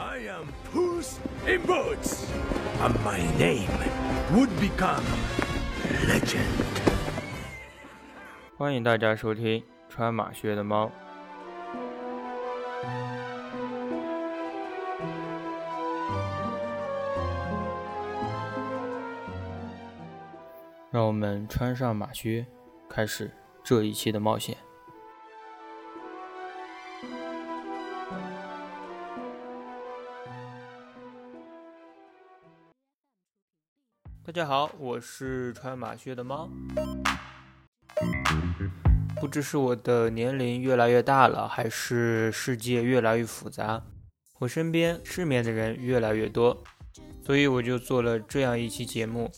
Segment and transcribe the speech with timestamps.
[0.00, 2.26] I am Puss in Boots,
[2.80, 3.68] and my name
[4.32, 5.04] would become
[6.08, 6.40] legend.
[8.56, 10.90] 欢迎大家收听穿马靴的猫。
[20.90, 22.46] 让我们穿上马靴，
[22.88, 23.30] 开始
[23.62, 24.56] 这一期的冒险。
[34.40, 36.48] 大家好，我是穿马靴的猫。
[39.20, 43.82] 不知是我的年龄越来越大了，还是世界越来越复杂，
[44.38, 46.56] 我身边失眠的人越来越多，
[47.22, 49.30] 所以我就做了这样一期节目，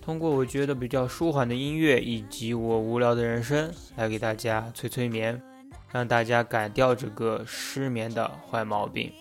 [0.00, 5.42] 通过我觉得比较舒缓的音乐以及我无聊的人生，来给大家催催眠，
[5.90, 9.12] 让大家改掉这个失眠的坏毛病。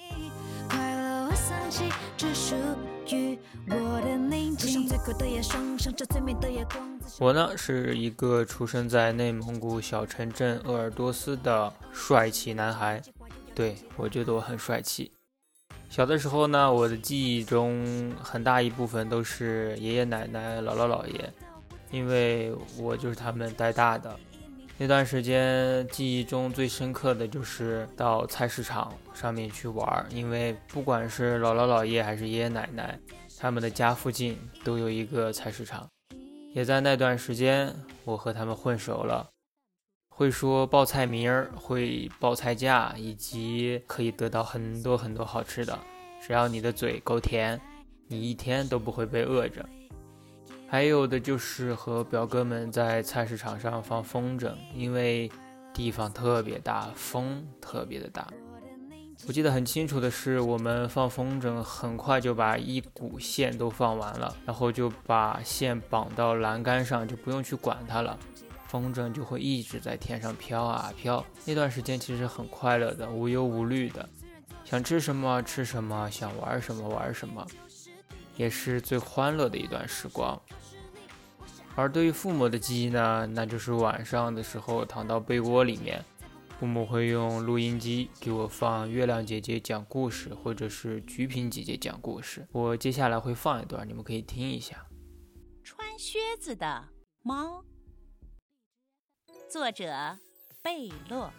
[0.70, 1.32] 快乐我
[7.20, 13.02] 我呢是一个出生在内蒙古小城镇鄂尔多斯的帅气男孩，
[13.54, 15.12] 对我觉得我很帅气。
[15.90, 21.32] 小的时候呢，我的记忆中很大一部分都是爷爷奶奶、姥姥姥爷，
[21.92, 24.18] 因为我就是他们带大的。
[24.78, 33.00] 那段时间记忆中最深刻的就是到菜市场上面去玩，因为不管是姥姥姥爷还是爷爷奶奶，
[33.38, 35.88] 他们的家附近都有一个菜市场。
[36.54, 39.30] 也在那段时间，我和他们混熟了，
[40.10, 45.78] 会说报菜名儿，会报菜价，以及可以得到很多很多好吃的。
[46.26, 47.60] 只要你的嘴够甜，
[48.08, 49.68] 你一天都不会被饿着。
[50.68, 55.30] 还有的就是和表哥们在菜市场上放风筝，因为
[55.74, 58.28] 地方特别大，风特别的大。
[59.28, 68.20] 我记得很清楚的是，我们放风筝很快就把一股线都放完了，然后就把线绑到栏杆上，就不用去管它了，
[68.68, 71.26] 风筝就会一直在天上飘啊飘。
[71.46, 74.08] 那段时间其实很快乐的，无忧无虑的，
[74.64, 77.44] 想吃什么吃什么，想玩什么玩什么，
[78.36, 80.40] 也是最欢乐的一段时光。
[81.74, 86.04] 而对于父母的记忆呢，那就是晚上的时候躺到被窝里面。
[86.58, 92.48] 父母会用录音机给我放月亮姐姐讲故事，或者是橘萍姐姐讲故事。
[92.54, 94.86] 我接下来会放一段，你们可以听一下。
[95.64, 96.88] 穿靴子的
[97.24, 97.66] 猫，
[99.50, 100.18] 作者
[100.62, 101.30] 贝洛，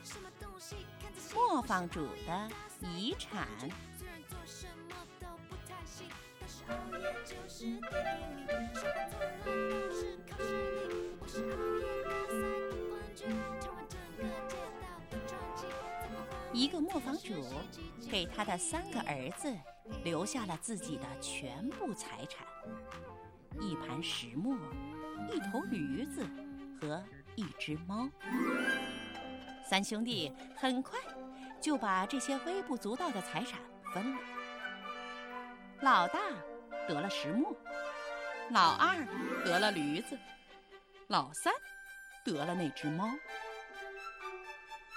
[1.34, 2.50] 磨坊主的
[2.82, 3.48] 遗产。
[16.56, 17.44] 一个磨坊主
[18.10, 19.54] 给他的三个儿子
[20.02, 22.46] 留下了自己的全部财产：
[23.60, 24.56] 一盘石磨、
[25.30, 26.26] 一头驴子
[26.80, 28.08] 和一只猫。
[29.68, 30.98] 三兄弟很快
[31.60, 33.60] 就把这些微不足道的财产
[33.92, 34.18] 分了。
[35.82, 36.18] 老大
[36.88, 37.54] 得了石磨，
[38.50, 38.96] 老二
[39.44, 40.18] 得了驴子，
[41.08, 41.52] 老三
[42.24, 43.10] 得了那只猫。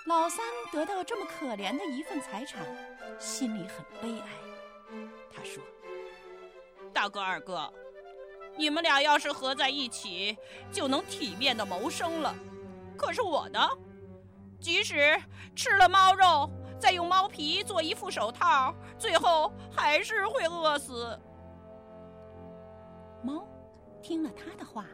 [0.10, 2.66] 老三得到这么可怜的一份财产，
[3.20, 4.28] 心里很悲哀。
[5.32, 5.62] 他说
[6.92, 7.72] ：“大哥、二哥，
[8.58, 10.36] 你们俩要是合在一起，
[10.72, 12.34] 就能体面的谋生了。
[12.98, 13.60] 可是我呢，
[14.60, 15.16] 即使
[15.56, 16.50] 吃了猫肉，
[16.80, 21.20] 再用猫皮做一副手套，最后还是会饿死。”
[23.22, 23.48] 猫
[24.02, 24.88] 听了他的话，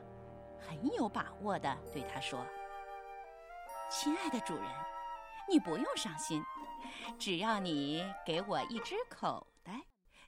[0.60, 2.46] 很有把握的对他说
[3.90, 4.64] ：“亲爱的主人。”
[5.50, 6.44] 你不用伤心，
[7.20, 9.82] 只要你给我一只口袋，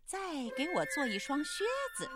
[0.06, 0.20] 再
[0.56, 1.64] 给我做一双靴
[1.98, 2.10] 子，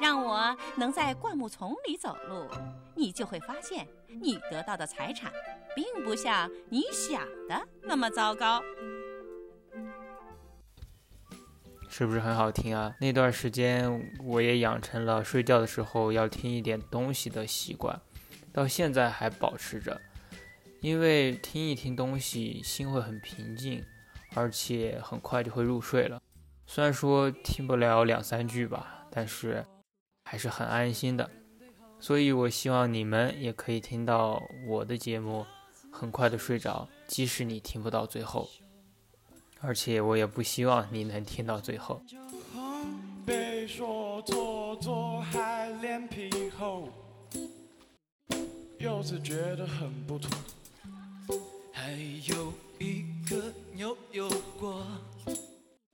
[0.00, 2.48] 让我能在灌木丛里走路，
[2.94, 3.88] 你就会发现，
[4.20, 5.32] 你得到的财产，
[5.74, 8.62] 并不像你想的那么糟糕。
[11.88, 12.94] 是不是很好听啊？
[13.00, 17.98] 那段时间，我也养成了睡觉的时候要听一点东西的习惯，
[18.52, 19.98] 到现在还保持着。
[20.80, 23.84] 因为听一听东西，心会很平静，
[24.34, 26.22] 而且很快就会入睡了。
[26.66, 29.64] 虽然说听不了两三句吧，但是
[30.24, 31.28] 还是很安心的。
[31.98, 35.46] 所以我希望你们也可以听到我的节目，
[35.90, 38.48] 很快的睡着，即使你听不到最后。
[39.60, 42.02] 而且我也不希望你能听到最后。
[49.22, 50.30] 觉得很不妥。
[51.86, 53.40] 还有一个
[53.72, 54.28] 牛油
[54.58, 54.84] 果，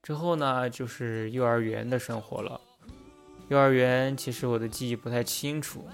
[0.01, 2.59] 之后呢，就是幼儿园的生活了。
[3.49, 5.87] 幼儿园其实我的记忆不太清楚，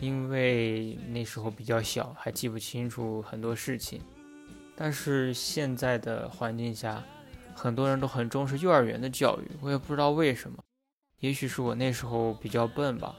[0.00, 4.00] 因为那时候比较小，还记不清楚很多事情。
[4.74, 7.04] 但是现在的环境下，
[7.54, 10.56] 很多人都很重视幼儿园的教育，我也不知道为什么。
[11.20, 13.14] 也许是我那时候比较笨吧。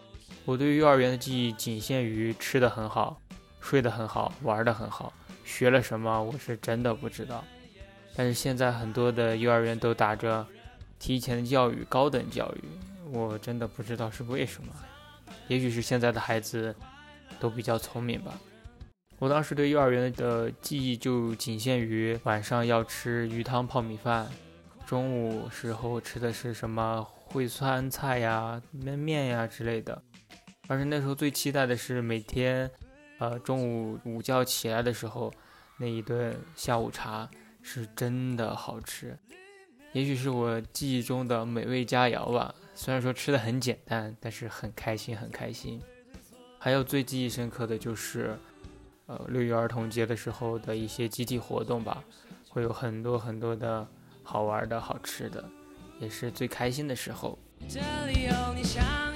[0.46, 3.22] 我对幼儿园的记忆仅限于吃的很好，
[3.60, 5.14] 睡得很好，玩的很好。
[5.46, 7.42] 学了什么，我是真的不知道。
[8.16, 10.46] 但是现在很多的幼儿园都打着
[11.00, 12.64] 提前教育、高等教育，
[13.12, 14.74] 我真的不知道是为什么。
[15.48, 16.76] 也许是现在的孩子
[17.40, 18.34] 都比较聪明吧。
[19.20, 24.28] 我当时对幼儿园的记忆就仅限于晚上要吃鱼汤泡米饭，
[24.86, 30.02] 中午时候吃的是什么烩酸菜呀、焖面呀之类的。
[30.68, 32.70] 而且那时候最期待的是每天，
[33.18, 35.34] 呃，中午午觉起来的时候，
[35.78, 37.30] 那一顿下午茶
[37.62, 39.18] 是真的好吃。
[39.94, 42.54] 也许是我记忆中的美味佳肴吧。
[42.74, 45.82] 虽然说吃的很简单，但是很开心，很开心。
[46.60, 48.38] 还有最记忆深刻的就是。
[49.08, 52.04] 呃，六一儿童节的时候的一些集体活动吧，
[52.50, 53.88] 会有很多很多的
[54.24, 55.48] 好玩的、好吃的，
[56.00, 57.38] 也是最开心的时候。
[57.70, 59.15] 这里有你想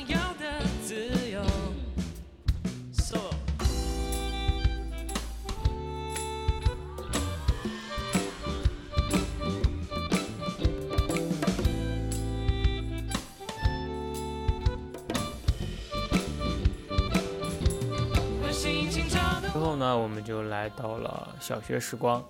[19.79, 22.23] 呢，我们就来到了小学时光，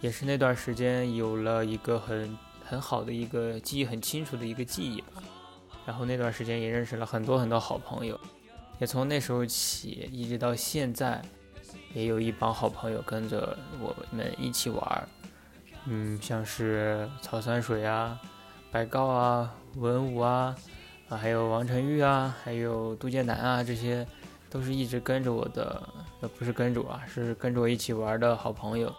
[0.00, 5.22] 也是那段时间有了一个很很好的一个记忆很清楚的一个记忆吧。
[5.86, 8.18] 然后那段时间也认识了很多很多好朋友，
[8.78, 11.22] 也从那时候起一直到现在，
[11.94, 15.08] 也有一帮好朋友跟着我们一起玩儿。
[15.86, 18.20] 嗯，像是曹三水啊、
[18.70, 20.54] 白告啊、文武啊，
[21.08, 24.06] 啊还有王晨玉啊，还有杜建南啊这些。
[24.50, 25.82] 都是一直跟着我的，
[26.20, 28.94] 呃，不是跟着我啊，是跟着我一起玩的好朋友。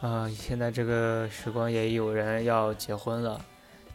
[0.00, 3.40] 啊，现在这个时光也有人要结婚了，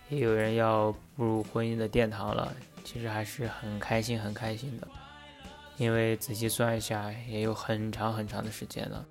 [0.09, 2.51] 也有人要步入婚姻的殿堂了，
[2.83, 4.87] 其实还是很开心，很开心的。
[5.77, 9.05] 因为仔细算一下，也有很长很长的时间了。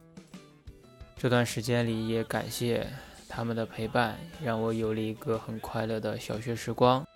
[1.17, 2.87] 这段时间里，也感谢
[3.29, 7.07] 他们的陪伴，让我有了一个很快乐的小学时光，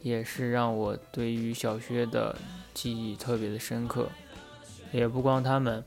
[0.00, 2.36] 也是让我对于小学的。
[2.72, 4.08] 记忆特别的深刻，
[4.92, 5.84] 也不光他们，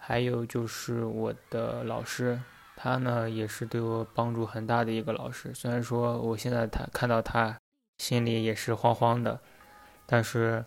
[0.00, 2.40] 还有就是我的老师，
[2.76, 5.52] 他呢也是对我帮助很大的一个老师。
[5.54, 7.58] 虽然说我现在他看到他，
[7.98, 9.40] 心里也是慌慌的，
[10.06, 10.64] 但是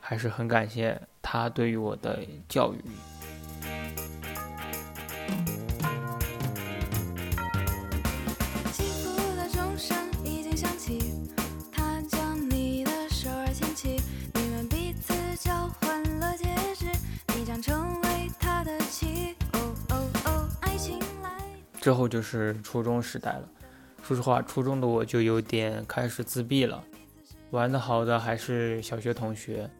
[0.00, 2.82] 还是很感谢他对于我的教育。
[21.88, 23.48] 之后就是初中时代了。
[24.02, 26.84] 说实话，初中的我就有点开始自闭了。
[27.50, 29.70] 玩的好的还是小学同学，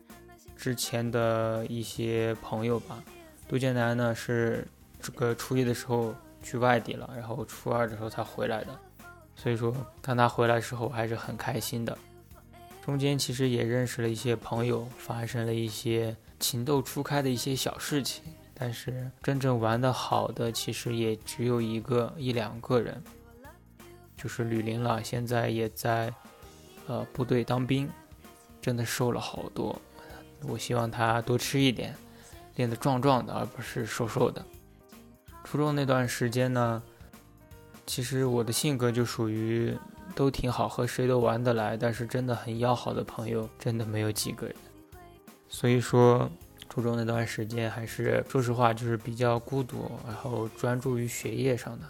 [0.56, 3.04] 之前的一些朋友吧。
[3.46, 4.66] 杜建南呢是
[5.02, 8.68] 这个初一的时候去外地了，然后初二的时候才回来的。
[9.36, 11.98] 所以说看他回来时候还是很开心的。
[12.82, 18.24] 中间其实也认识了一些朋友，发生了一些情窦初开的一些小事情。
[18.60, 23.00] 但是真正玩的好的，其实也只有一个一两个人，
[24.16, 25.00] 就是吕林了。
[25.04, 26.12] 现在也在
[26.88, 27.88] 呃部队当兵，
[28.60, 29.80] 真的瘦了好多。
[30.42, 31.94] 我希望他多吃一点，
[32.56, 34.44] 练得壮壮的，而不是瘦瘦的。
[35.44, 36.82] 初中那段时间呢，
[37.86, 39.72] 其实我的性格就属于
[40.16, 44.56] 都挺好，和谁都玩得来，但是真的很要好的朋友真的没有几个人。
[45.48, 46.28] 所以说。
[46.68, 51.86] 初中那段时间还是说实话，就是比较孤独，然后专注于学业上的，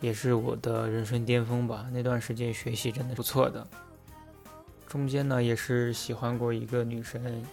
[0.00, 1.86] 也是我的人生巅峰吧。
[1.92, 3.66] 那段时间学习真的不错的。
[4.86, 7.44] 中间呢，也是喜欢过一个女生，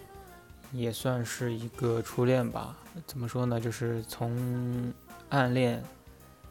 [0.72, 2.76] 也算是一个初恋吧。
[3.06, 3.60] 怎么说呢？
[3.60, 4.92] 就是从
[5.28, 5.74] 暗恋，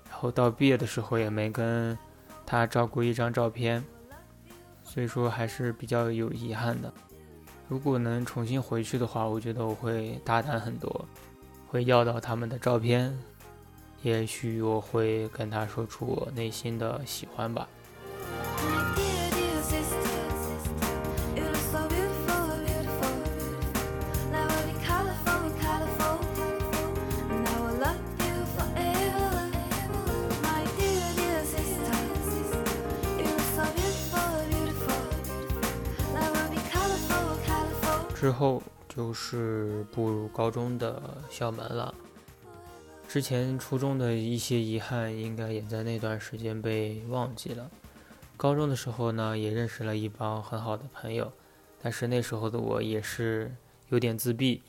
[0.09, 1.97] 然后到毕业的时候也没跟
[2.45, 3.83] 她照过一张照片，
[4.83, 6.93] 所以说还是比较有遗憾的。
[7.67, 11.05] 如果能重新回去的话，我觉得我会大胆很多，
[11.67, 13.17] 会要到他们的照片，
[14.03, 17.67] 也许我会跟他说出我内心的喜欢吧。
[38.19, 41.93] 之后就是步入高中的校门了。
[43.07, 47.69] 之前初中的一些遗憾，应该也在那段时间被忘记了。
[48.35, 51.31] 高中的时候呢，也认识了一帮很好的朋友，
[51.79, 53.55] 但是那时候的我也是
[53.89, 54.63] 有点自闭，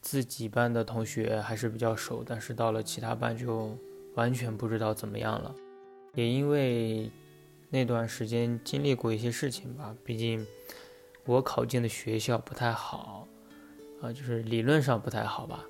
[0.00, 3.76] 自己班的同学还是比较熟，但是到了其他班就
[4.14, 5.54] 完全不知道怎么样了。
[6.14, 7.10] 也因为
[7.68, 10.46] 那段时间经历过一些事情吧，毕竟
[11.26, 13.28] 我考进的学校不太好，
[14.00, 15.64] 啊，就是理论上不太好吧，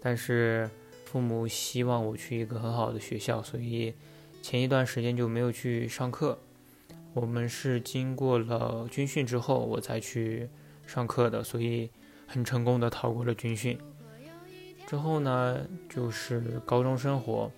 [0.00, 0.70] 但是。
[1.04, 3.92] 父母希望我去一个很好的学校，所以
[4.40, 6.38] 前一段时间就没有去上课。
[7.12, 10.48] 我们是经过了军训之后，我才去
[10.86, 11.90] 上课的，所以
[12.26, 13.78] 很成功的逃过了军训。
[14.86, 17.52] 之后呢，就是高中生活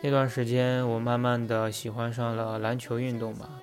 [0.00, 3.60] 那段时间，我慢慢的喜欢上了篮球运动吧。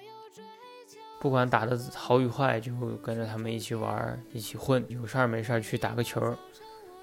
[1.22, 2.74] 不管打的好与坏，就
[3.04, 6.36] 跟着他们一起玩，一起混，有事儿没事儿去打个球。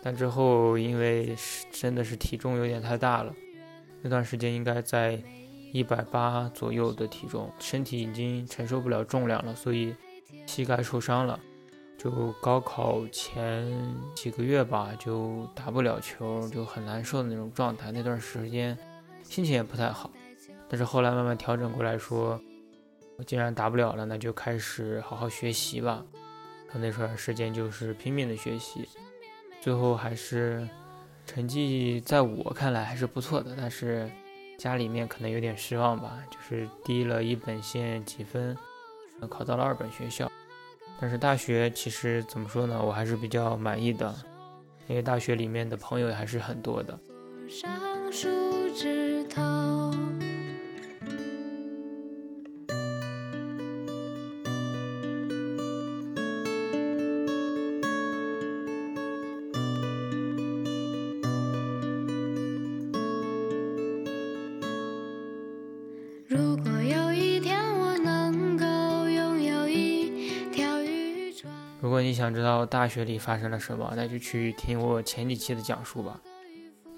[0.02, 3.32] 但之后，因为是真的是体重有点太大了，
[4.02, 5.22] 那段时间应该在
[5.72, 9.94] 一百八左右的体重，身体已经承受不了重量了，所以
[10.46, 11.38] 膝盖受伤了。
[11.96, 13.72] 就高考前
[14.16, 17.92] 几个月吧，就打不了球，就很难受的那种状态。
[17.92, 18.76] 那段时间
[19.22, 20.10] 心情也不太好，
[20.68, 22.40] 但是后来慢慢调整过来说，
[23.24, 26.04] 既然打不了了，那就开始好好学习吧。
[26.72, 28.88] 那段时间就是拼命的学习。
[29.60, 30.68] 最后还是
[31.26, 34.10] 成绩在我看来还是不错的，但是
[34.56, 38.56] 家里面可能有点失望吧，就是低了一本线几分，
[39.28, 40.30] 考到了二本学校。
[41.00, 44.14] 但是大学其实怎么说呢，我还是比较满意的，
[44.86, 46.98] 因为大学里面的朋友还是很多的。
[72.28, 76.20] 想知道大学里发生了什么，那就去听我前几期的讲述吧，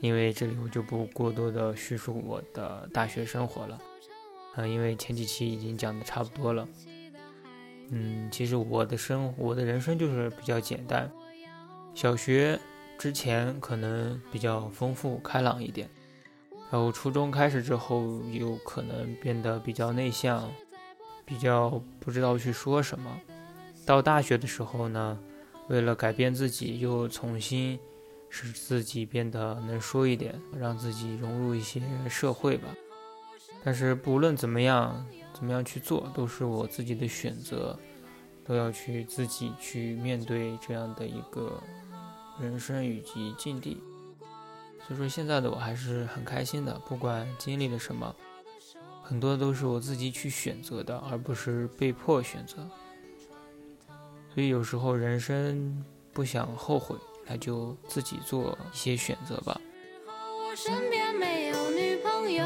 [0.00, 3.78] 因为这里我就不过多的叙述我的大学生活了，
[4.56, 6.66] 嗯，因为前几期已经讲的差不多了。
[7.90, 11.08] 嗯，其实我的生我的人生就是比较简单，
[11.94, 12.58] 小学
[12.98, 15.88] 之前可能比较丰富开朗一点，
[16.72, 20.50] 然后初中开始之后有可能变得比较内向，
[21.24, 23.16] 比较不知道去说什么。
[23.90, 25.18] 到大学的时候呢，
[25.68, 27.76] 为了改变自己，又重新
[28.28, 32.68] 使自己变得能说一点，让自己融入一些社会吧。
[33.64, 35.04] 但是不论怎么样，
[35.34, 37.76] 怎么样去做，都是我自己的选择，
[38.44, 41.60] 都要去自己去面对这样的一个
[42.38, 43.82] 人生以及境地。
[44.86, 48.14] 所以说，现在的我还是很开心的，不管经历了什么，
[49.02, 52.70] 很多都是我自己去选择的，而不是被迫选择。
[54.34, 56.96] 所以有时候人生不想后悔，
[57.26, 59.60] 那就自己做一些选择吧。
[60.06, 62.44] 我身边没有女朋友，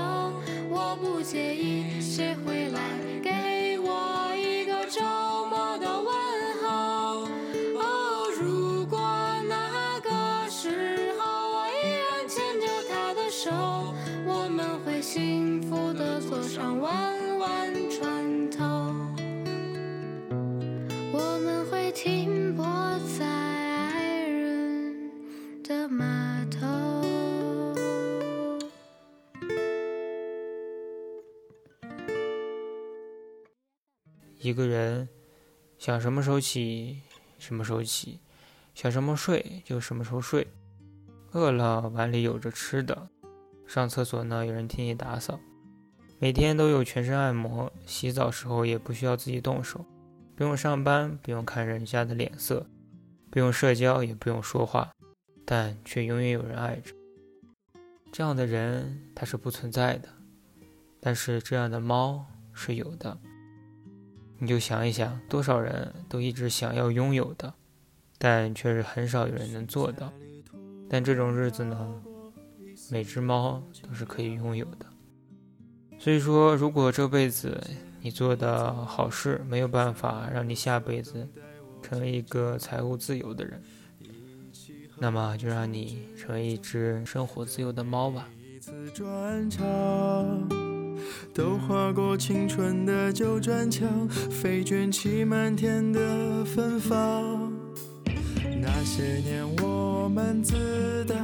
[0.70, 2.80] 我不介意谁会来
[34.44, 35.08] 一个人
[35.78, 37.00] 想什么时候起，
[37.38, 38.20] 什么时候起；
[38.74, 40.46] 想什么睡，就什么时候睡。
[41.32, 43.08] 饿了，碗里有着吃的；
[43.66, 45.40] 上厕所呢，有人替你打扫。
[46.18, 49.82] 每天都有全身按摩，洗澡时候也不需要自己动手。
[50.36, 52.66] 不用上班，不用看人家的脸色，
[53.30, 54.92] 不用社交，也不用说话，
[55.46, 56.94] 但却永远有人爱着。
[58.12, 60.10] 这样的人他是不存在的，
[61.00, 63.18] 但是这样的猫是有的。
[64.38, 67.54] 你就想一想，多少人都一直想要拥有的，
[68.18, 70.12] 但却是很少有人能做到。
[70.88, 72.02] 但这种日子呢，
[72.90, 74.86] 每只猫都是可以拥有的。
[75.98, 77.62] 所以说，如果这辈子，
[78.02, 81.26] 你做的好事没有办法让你下辈子
[81.80, 83.62] 成为一个财务自由的人，
[84.98, 88.28] 那么就让你成为一只生活自由的猫吧。
[91.32, 97.52] 都划过青春的旧砖墙，飞卷起满天的芬芳。
[98.60, 101.14] 那些年我们自大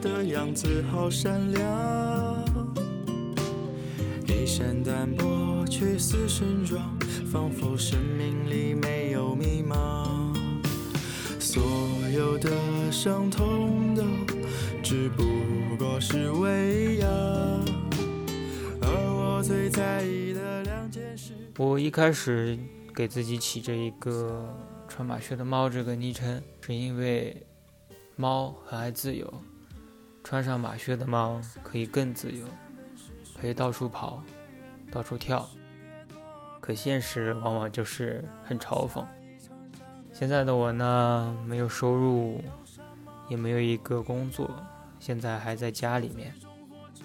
[0.00, 2.44] 的样子好善良，
[4.26, 6.82] 一身单薄却似身装，
[7.30, 10.34] 仿佛生命里没有迷茫。
[11.38, 11.62] 所
[12.12, 12.50] 有的
[12.90, 14.02] 伤痛都
[14.82, 15.22] 只不
[15.78, 17.08] 过是微恙，
[19.48, 21.32] 最在意的两件事。
[21.56, 22.58] 我一开始
[22.94, 24.54] 给自己起这一个
[24.86, 27.34] 穿马靴的猫这个昵称，是因为
[28.14, 29.32] 猫很爱自由，
[30.22, 32.44] 穿上马靴的猫可以更自由，
[33.40, 34.22] 可以到处跑，
[34.92, 35.48] 到处跳。
[36.60, 39.02] 可现实往往就是很嘲讽。
[40.12, 42.44] 现在的我呢，没有收入，
[43.30, 44.50] 也没有一个工作，
[45.00, 46.34] 现在还在家里面，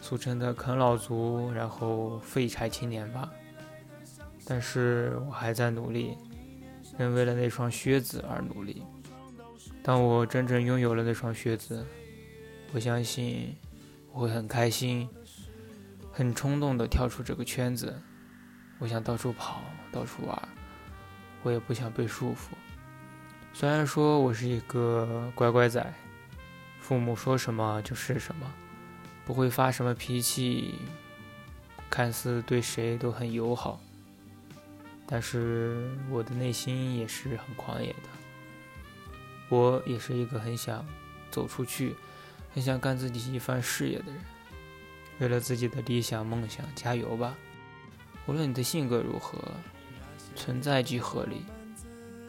[0.03, 3.31] 俗称的啃老族，然后废柴青年吧。
[4.45, 6.17] 但是我还在努力，
[6.97, 8.83] 仍为了那双靴子而努力。
[9.81, 11.85] 当我真正拥有了那双靴子，
[12.73, 13.55] 我相信
[14.11, 15.07] 我会很开心，
[16.11, 17.97] 很冲动地跳出这个圈子。
[18.79, 20.37] 我想到处跑，到处玩，
[21.43, 22.49] 我也不想被束缚。
[23.53, 25.93] 虽然说我是一个乖乖仔，
[26.81, 28.53] 父母说什么就是什么，
[29.25, 30.75] 不会发什么脾气，
[31.89, 33.79] 看似对谁都很友好，
[35.05, 38.09] 但是我的内心也是很狂野的。
[39.49, 40.85] 我也是一个很想
[41.29, 41.95] 走出去，
[42.53, 44.21] 很想干自己一番事业的人。
[45.19, 47.35] 为了自己的理想梦想，加油吧！
[48.25, 49.37] 无论你的性格如何，
[50.35, 51.43] 存在即合理。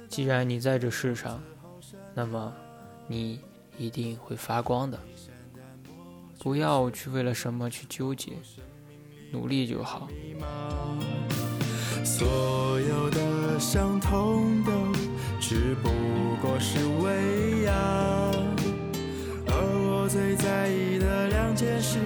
[0.07, 1.43] 既然你在这世上，
[2.15, 2.55] 那么
[3.09, 3.41] 你
[3.79, 5.01] 一定会发光的。
[6.45, 8.33] 不要去为了什么去纠结，
[9.33, 10.11] 努力就好。
[12.05, 14.71] 所有的伤痛都
[15.41, 15.89] 只不
[16.43, 17.75] 过是微恙，
[19.47, 21.99] 而我最在意的两件事，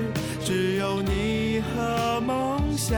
[0.45, 2.97] 只有你和梦想。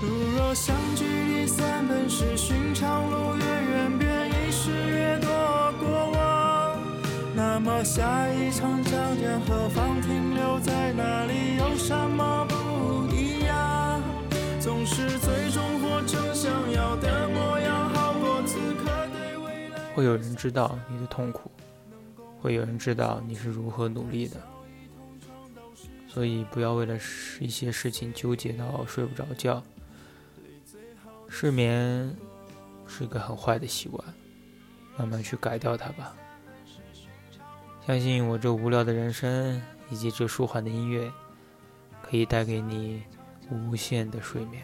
[0.00, 3.33] 如若相聚离散本是寻常路，
[7.64, 14.02] 么下一场仗将何方停留在哪里，有什么不一样？
[14.60, 19.78] 总是最终活成想要的模样，好过此刻对未来。
[19.94, 21.50] 会有人知道你的痛苦，
[22.38, 24.36] 会有人知道你是如何努力的。
[26.06, 26.98] 所以不要为了
[27.40, 29.62] 一些事情纠结到睡不着觉。
[31.30, 32.14] 失眠
[32.86, 34.06] 是一个很坏的习惯，
[34.98, 36.14] 慢慢去改掉它吧。
[37.86, 41.12] 相信我这无聊的人生以及这舒缓的音乐，
[42.02, 43.02] 可以带给你
[43.50, 44.62] 无限的睡眠。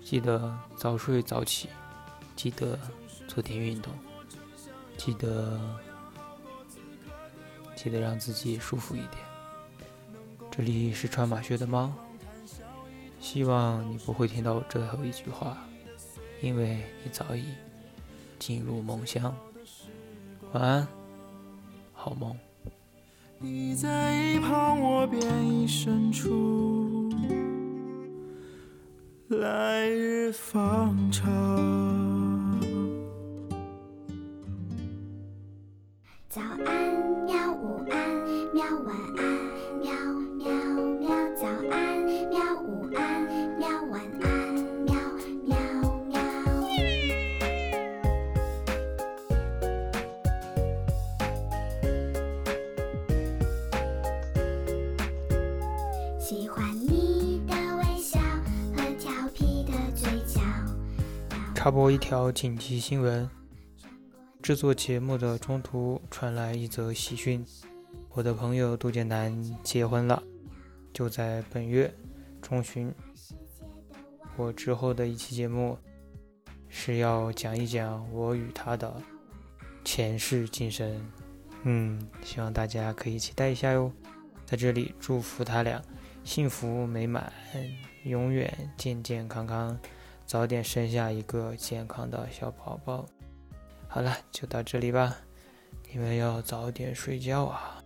[0.00, 1.68] 记得早睡早起，
[2.36, 2.78] 记得
[3.26, 3.92] 做点运动，
[4.96, 5.60] 记得
[7.74, 9.18] 记得让自己舒服一点。
[10.52, 11.92] 这里是穿马靴的猫。
[13.18, 15.58] 希望你不会听到我最后一句话，
[16.40, 17.44] 因为你早已
[18.38, 19.36] 进入梦乡。
[20.52, 20.88] 晚安，
[22.02, 22.34] 好梦。
[23.38, 27.10] 你在一旁，我便已身处
[29.28, 31.59] 来日方长。
[61.62, 63.28] 插播一条紧急新闻：
[64.42, 67.44] 制作节目的中途传来一则喜讯，
[68.12, 69.30] 我的朋友杜建南
[69.62, 70.22] 结婚了，
[70.90, 71.92] 就在本月
[72.40, 72.90] 中旬。
[74.38, 75.76] 我之后的一期节目
[76.70, 78.96] 是要讲一讲我与他的
[79.84, 80.98] 前世今生，
[81.64, 83.92] 嗯，希望大家可以期待一下哟。
[84.46, 85.82] 在这里祝福他俩
[86.24, 87.30] 幸福美满，
[88.04, 89.78] 永远健健康康，
[90.30, 93.04] 早点生下一个健康的小宝宝。
[93.88, 95.16] 好了，就到这里吧，
[95.90, 97.79] 你们要早点睡觉啊。